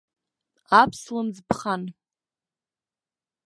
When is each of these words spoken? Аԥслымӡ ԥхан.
Аԥслымӡ 0.81 1.35
ԥхан. 1.49 1.81